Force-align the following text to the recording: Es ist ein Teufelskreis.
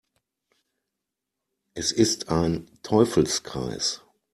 Es 1.75 1.91
ist 1.91 2.29
ein 2.29 2.65
Teufelskreis. 2.81 4.01